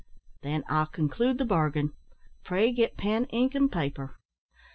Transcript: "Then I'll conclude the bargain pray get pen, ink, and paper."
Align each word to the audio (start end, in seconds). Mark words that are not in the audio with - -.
"Then 0.41 0.63
I'll 0.67 0.87
conclude 0.87 1.37
the 1.37 1.45
bargain 1.45 1.93
pray 2.43 2.71
get 2.71 2.97
pen, 2.97 3.25
ink, 3.25 3.53
and 3.53 3.71
paper." 3.71 4.17